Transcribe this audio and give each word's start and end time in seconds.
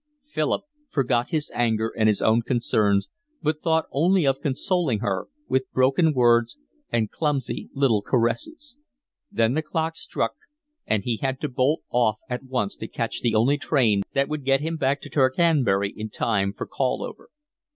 Philip 0.25 0.63
forgot 0.89 1.29
his 1.29 1.51
anger 1.53 1.93
and 1.95 2.09
his 2.09 2.23
own 2.23 2.41
concerns, 2.41 3.07
but 3.43 3.61
thought 3.61 3.85
only 3.91 4.25
of 4.25 4.41
consoling 4.41 4.97
her, 5.01 5.27
with 5.47 5.71
broken 5.73 6.11
words 6.11 6.57
and 6.91 7.11
clumsy 7.11 7.69
little 7.75 8.01
caresses. 8.01 8.79
Then 9.31 9.53
the 9.53 9.61
clock 9.61 9.95
struck, 9.95 10.33
and 10.87 11.03
he 11.03 11.17
had 11.17 11.39
to 11.41 11.49
bolt 11.49 11.83
off 11.91 12.17
at 12.27 12.41
once 12.45 12.75
to 12.77 12.87
catch 12.87 13.21
the 13.21 13.35
only 13.35 13.59
train 13.59 14.01
that 14.15 14.27
would 14.27 14.43
get 14.43 14.59
him 14.61 14.75
back 14.75 15.01
to 15.01 15.09
Tercanbury 15.11 15.93
in 15.95 16.09
time 16.09 16.51
for 16.51 16.65
call 16.65 17.03
over. 17.03 17.29